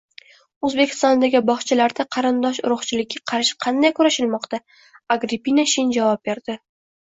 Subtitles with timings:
[0.69, 4.63] O‘zbekistondagi bog‘chalarda qarindosh-urug‘chilikka qarshi qanday kurashilmoqda?
[5.19, 6.61] Agrippina Shin javob berdi